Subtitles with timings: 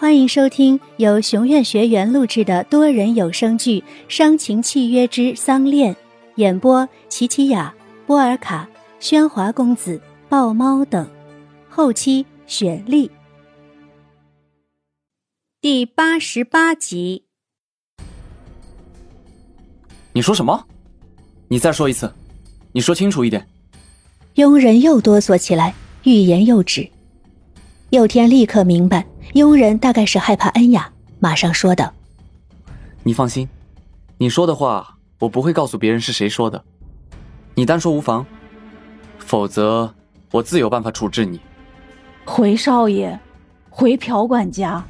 [0.00, 5.92] 欢迎收听由熊院学员录制的多人有声剧《伤情契约之丧恋》，
[6.36, 7.74] 演播：琪琪雅、
[8.06, 8.68] 波尔卡、
[9.00, 11.04] 喧哗公子、豹猫等，
[11.68, 13.10] 后期雪莉。
[15.60, 17.24] 第八十八集。
[20.12, 20.64] 你说什么？
[21.48, 22.08] 你再说一次，
[22.70, 23.44] 你说清楚一点。
[24.34, 25.74] 佣人又哆嗦起来，
[26.04, 26.88] 欲言又止。
[27.90, 31.90] 佑天立刻明白，佣人大概是害怕恩雅，马上说道
[33.02, 33.48] ：“你放心，
[34.18, 36.62] 你说的话我不会告诉别人是谁说的，
[37.54, 38.26] 你单说无妨，
[39.18, 39.94] 否则
[40.32, 41.40] 我自有办法处置你。”
[42.26, 43.18] 回少爷，
[43.70, 44.84] 回朴管家，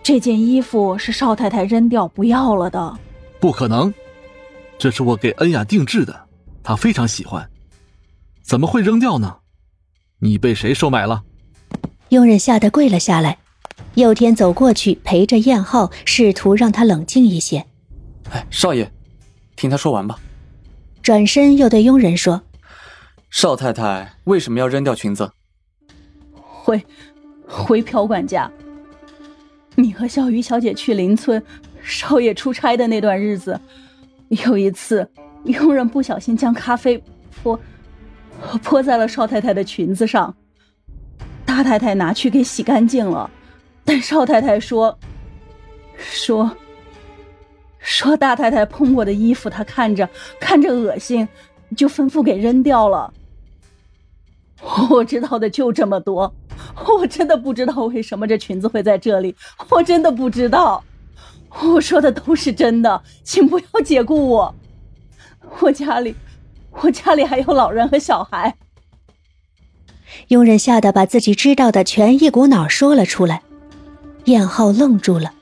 [0.00, 2.96] 这件衣服是少太太扔掉不要了的。
[3.40, 3.92] 不可能，
[4.78, 6.28] 这是我给恩雅定制的，
[6.62, 7.50] 她非常喜欢，
[8.42, 9.38] 怎么会扔掉呢？
[10.20, 11.24] 你被谁收买了？
[12.12, 13.38] 佣人吓得跪了下来，
[13.94, 17.64] 佑天走过去陪着燕浩，试图让他冷静一些。
[18.30, 18.92] 哎，少爷，
[19.56, 20.18] 听他说完吧。
[21.02, 22.42] 转身又对佣人说
[23.32, 25.30] ：“少太太为什么要扔掉裙子？”
[26.36, 26.84] 回，
[27.46, 28.52] 回朴管家，
[29.76, 31.42] 你和小鱼小姐去邻村，
[31.82, 33.58] 少爷出差的那段日子，
[34.28, 35.10] 有一次
[35.44, 37.02] 佣人不小心将咖啡
[37.42, 37.58] 泼，
[38.62, 40.34] 泼在了少太太的裙子上。
[41.52, 43.30] 大太太拿去给洗干净了，
[43.84, 44.98] 但少太太说
[45.98, 46.50] ：“说
[47.78, 50.08] 说大太太碰过的衣服，她看着
[50.40, 51.28] 看着恶心，
[51.76, 53.12] 就吩咐给扔掉了。”
[54.88, 56.34] 我知道的就这么多，
[56.98, 59.36] 我真的不知道为什么这裙子会在这里，
[59.68, 60.82] 我真的不知道。
[61.62, 64.54] 我说的都是真的，请不要解雇我。
[65.60, 66.16] 我家里，
[66.70, 68.56] 我家里还有老人和小孩。
[70.28, 73.42] 佣人吓得把自己知道的全一股脑说了出来，
[74.24, 75.32] 燕浩愣住了，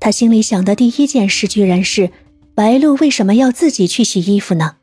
[0.00, 2.10] 他心里想的第一件事居然是：
[2.54, 4.76] 白露为什么要自己去洗衣服呢？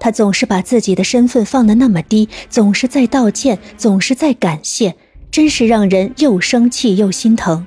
[0.00, 4.94] 他总是把自己的身份放得那么低，总是在道歉，总是在感谢，
[5.30, 7.66] 真是让人又生气又心疼。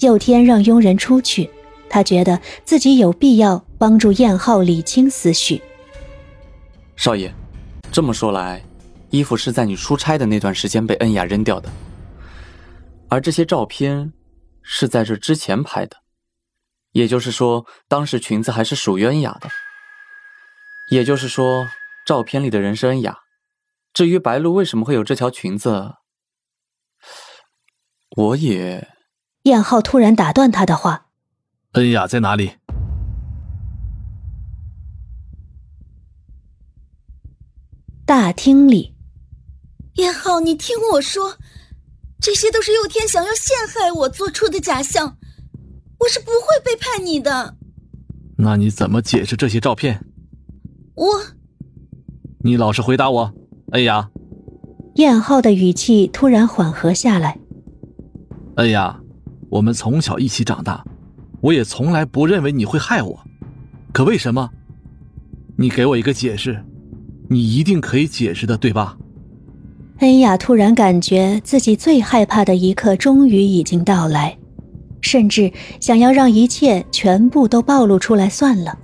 [0.00, 1.50] 佑天让佣人出去，
[1.88, 5.60] 他觉得自己有必要帮助燕浩理清思绪。
[6.94, 7.32] 少爷，
[7.90, 8.62] 这么说来。
[9.10, 11.70] 衣服是在你出差的那段时间被恩雅扔掉的，
[13.08, 14.12] 而这些照片
[14.62, 15.96] 是在这之前拍的，
[16.92, 19.48] 也就是说，当时裙子还是属于恩雅的。
[20.90, 21.66] 也就是说，
[22.06, 23.18] 照片里的人是恩雅。
[23.94, 25.94] 至于白露为什么会有这条裙子，
[28.16, 28.88] 我也……
[29.44, 31.06] 燕浩突然打断他的话
[31.72, 32.58] ：“恩雅在哪里？”
[38.04, 38.97] 大厅里。
[39.98, 41.38] 燕浩，你听我说，
[42.20, 45.18] 这些都是佑天想要陷害我做出的假象，
[45.98, 47.56] 我是不会背叛你的。
[48.36, 50.06] 那你怎么解释这些照片？
[50.94, 51.06] 我，
[52.44, 53.34] 你老实回答我，
[53.72, 54.08] 恩雅。
[54.94, 57.36] 燕浩的语气突然缓和下来。
[58.54, 59.00] 恩雅，
[59.50, 60.84] 我们从小一起长大，
[61.40, 63.24] 我也从来不认为你会害我，
[63.92, 64.48] 可为什么？
[65.56, 66.64] 你给我一个解释，
[67.28, 68.96] 你一定可以解释的，对吧？
[70.00, 74.36] 恩雅突然感觉自己最害怕的一刻终于已经到来，
[75.00, 78.78] 甚至想要让一切全部都暴露出来算了，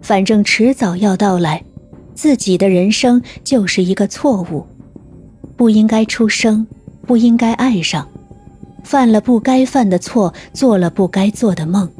[0.00, 1.62] 反正迟早要到来。
[2.14, 4.64] 自己的人生就是一个错误，
[5.56, 6.64] 不应该出生，
[7.06, 8.06] 不应该爱上，
[8.84, 11.90] 犯了不该犯的错，做了不该做的梦。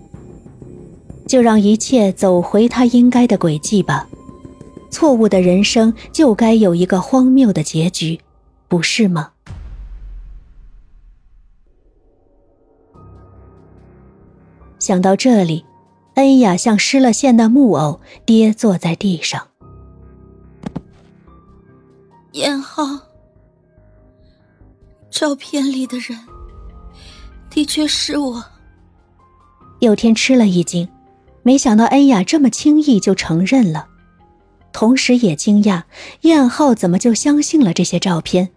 [1.27, 4.07] 就让一切走回他应该的轨迹吧。
[4.89, 8.21] 错误的人生就该有一个荒谬的结局。
[8.73, 9.33] 不是吗？
[14.79, 15.67] 想到这里，
[16.15, 19.47] 恩雅像失了线的木偶，跌坐在地上。
[22.33, 22.83] 燕浩，
[25.11, 26.19] 照片里的人
[27.51, 28.43] 的确是我。
[29.81, 30.89] 佑天吃了一惊，
[31.43, 33.87] 没想到恩雅这么轻易就承认了，
[34.73, 35.83] 同时也惊讶
[36.23, 38.49] 燕浩怎么就相信了这些照片。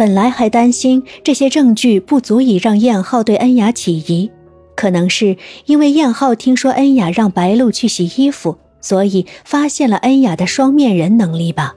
[0.00, 4.30] 本来还担心这些证据不足以让燕浩对恩雅起疑，
[4.74, 5.36] 可能是
[5.66, 11.76] 因为燕浩听说恩雅让白露去洗衣服，所以发现了恩雅的双面人能力吧。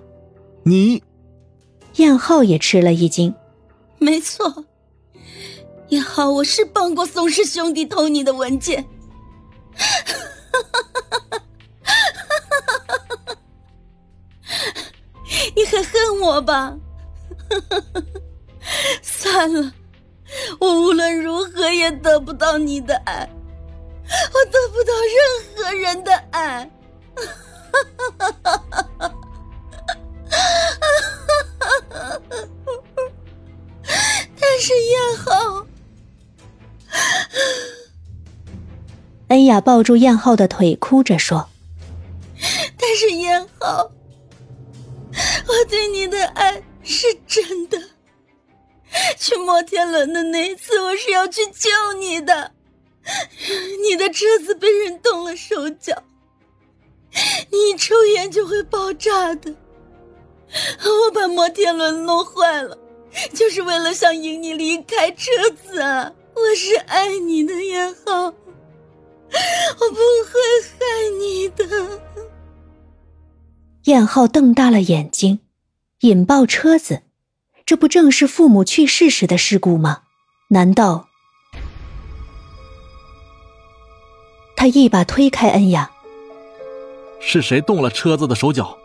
[0.64, 1.04] 你，
[1.98, 3.36] 燕浩也吃了一惊。
[4.00, 4.64] 没错，
[5.90, 8.86] 燕浩，我是帮过宋氏兄弟偷你的文件。
[15.58, 16.78] 你还恨我吧？
[19.02, 19.74] 算了，
[20.60, 23.30] 我无论如何也得不到你的爱，
[24.34, 25.20] 我得不到任
[25.56, 26.70] 何人的爱。
[34.40, 35.66] 但是燕浩，
[39.30, 41.50] 恩雅抱住燕浩的腿，哭着说
[42.78, 43.92] ：“但是燕浩，
[45.48, 47.82] 我对你的爱是真的。
[49.18, 52.52] 去摩天轮的那一次，我是要去救你的。
[53.82, 56.04] 你的车子被人动了手脚，
[57.50, 59.56] 你一抽烟就会爆炸的。
[60.84, 62.78] 我把摩天轮弄坏了。”
[63.32, 66.12] 就是为了想引你离开车子啊！
[66.34, 68.34] 我是爱你的燕浩，我
[69.90, 70.80] 不会害
[71.20, 72.02] 你的。
[73.84, 75.42] 燕浩瞪大了眼睛，
[76.04, 77.04] 引爆车子，
[77.66, 80.02] 这不正是父母去世时的事故吗？
[80.50, 81.08] 难道？
[84.58, 85.90] 他一把推开恩雅。
[87.22, 88.78] 是谁动了车子的手脚？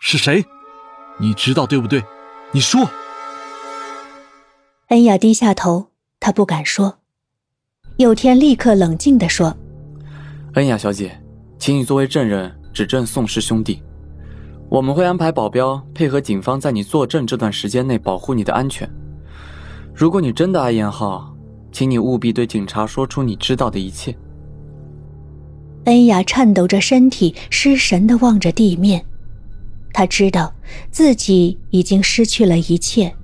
[0.00, 0.44] 是谁？
[1.20, 2.02] 你知道对不对？
[2.50, 2.90] 你说。
[4.88, 6.98] 恩雅低下头，她不敢说。
[7.98, 9.56] 佑天立刻冷静地说
[10.54, 11.22] ：“恩雅小姐，
[11.56, 13.80] 请你作为证人指证宋氏兄弟。
[14.68, 18.88] 我们会安排保镖配合警方，在你作证这段时间内保护你的安全。
[19.94, 21.34] 如果你真的爱燕浩，
[21.72, 24.16] 请你务必对警察说出你知道的一切。”
[25.86, 29.04] 恩雅颤抖着身体，失神地望着地面。
[29.92, 30.54] 她知道
[30.90, 33.14] 自己已经失去了一切，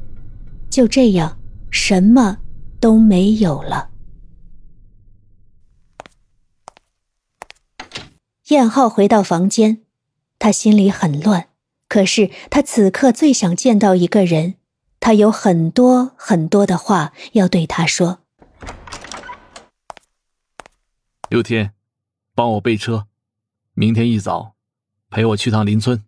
[0.71, 1.37] 就这样。
[1.77, 2.39] 什么
[2.79, 3.91] 都没有了。
[8.51, 9.81] 燕浩回到房间，
[10.45, 11.49] 他心里很乱。
[11.89, 14.57] 可是他此刻最想见到一个人，
[15.01, 18.19] 他有很多很多的话要对他说。
[21.31, 21.73] 刘天，
[22.35, 23.07] 帮我备车，
[23.73, 24.55] 明天一早
[25.09, 26.05] 陪我去趟邻村。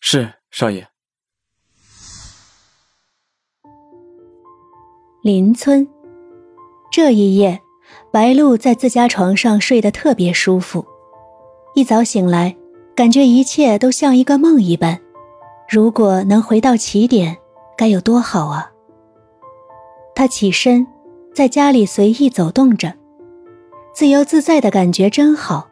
[0.00, 0.88] 是少爷。
[5.22, 5.86] 邻村，
[6.90, 7.60] 这一夜，
[8.12, 10.84] 白露在自家床上睡得特别舒服。
[11.76, 12.56] 一早醒来，
[12.96, 14.98] 感觉一切都像一个梦一般。
[15.68, 17.36] 如果能回到起点，
[17.76, 18.70] 该有多好啊！
[20.14, 20.86] 他起身，
[21.34, 22.94] 在家里随意走动着，
[23.92, 25.68] 自由自在的感觉真好。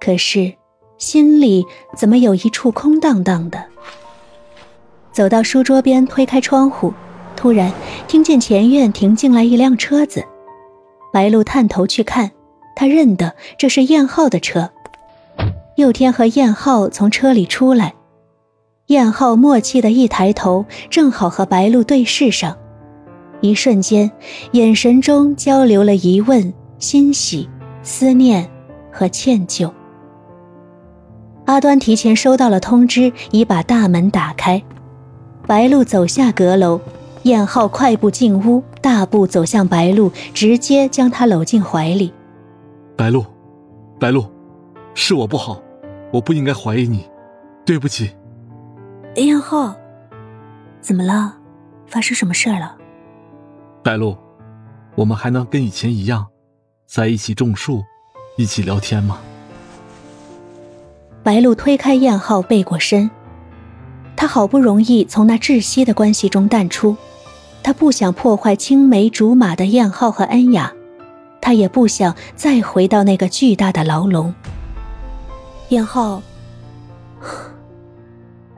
[0.00, 0.52] 可是，
[0.96, 1.64] 心里
[1.96, 3.64] 怎么有一处空荡荡的？
[5.12, 6.92] 走到书桌边，推开窗户。
[7.36, 7.72] 突然
[8.08, 10.24] 听见前院停进来一辆车子，
[11.12, 12.32] 白露探头去看，
[12.74, 14.72] 他认得这是燕浩的车。
[15.78, 17.94] 佑天和燕浩从车里出来，
[18.88, 22.56] 燕浩默契的一抬头，正好和白露对视上，
[23.40, 24.10] 一瞬间，
[24.50, 27.48] 眼神中交流了疑问、欣喜、
[27.84, 28.50] 思念
[28.90, 29.70] 和歉疚。
[31.44, 34.60] 阿端提前收到了通知，已把大门打开，
[35.46, 36.80] 白露走下阁楼。
[37.22, 42.12] 燕浩快步进屋，大步走向白露，直接将她搂进怀里。
[42.96, 43.24] 白露，
[44.00, 44.24] 白露，
[44.94, 45.60] 是我不好，
[46.10, 47.08] 我不应该怀疑你，
[47.64, 48.16] 对不起。
[49.16, 49.74] 燕浩，
[50.80, 51.36] 怎么了？
[51.86, 52.76] 发生什么事了？
[53.82, 54.16] 白露，
[54.94, 56.26] 我们还能跟以前一样，
[56.86, 57.82] 在一起种树，
[58.36, 59.18] 一起聊天吗？
[61.22, 63.10] 白露推开燕浩，背过身。
[64.16, 66.96] 他好不容易从那窒息的关系中淡出。
[67.62, 70.72] 他不想破坏青梅竹马的燕浩和恩雅，
[71.40, 74.32] 他也不想再回到那个巨大的牢笼。
[75.70, 76.22] 燕浩，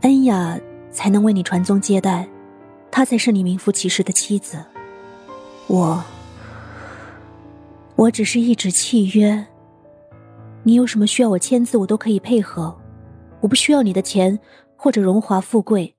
[0.03, 0.57] 恩雅
[0.93, 2.29] 才能为你传宗接代，
[2.89, 4.65] 她才是你名副其实的妻子。
[5.67, 6.05] 我，
[7.97, 9.45] 我只是一纸契约。
[10.63, 12.77] 你有什么需要我签字，我都可以配合。
[13.41, 14.39] 我不需要你的钱
[14.77, 15.93] 或者荣华富贵，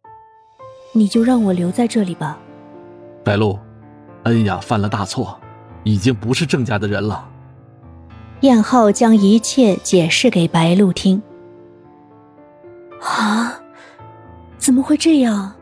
[0.94, 2.40] 你就让我留在这里吧。
[3.22, 3.60] 白露，
[4.24, 5.38] 恩雅犯了大错，
[5.84, 7.31] 已经不是郑家的人了。
[8.42, 11.22] 燕浩将一切解释给白露听。
[13.02, 13.54] 啊，
[14.58, 15.54] 怎么会这样？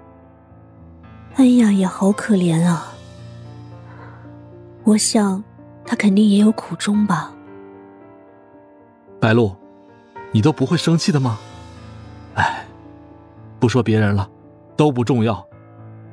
[1.36, 2.93] 恩雅也好可怜啊。
[4.83, 5.43] 我想，
[5.86, 7.31] 他肯定也有苦衷吧。
[9.19, 9.55] 白露，
[10.31, 11.38] 你都不会生气的吗？
[12.36, 12.65] 哎，
[13.59, 14.29] 不说别人了，
[14.75, 15.45] 都不重要。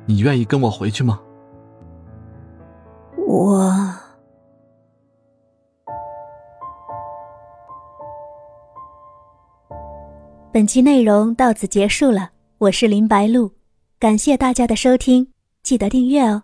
[0.05, 1.19] 你愿意跟我回去吗？
[3.25, 3.93] 我，
[10.49, 12.29] 本期内容到此结束了。
[12.57, 13.51] 我是林白露，
[13.99, 15.27] 感谢大家的收听，
[15.61, 16.43] 记得订阅哦。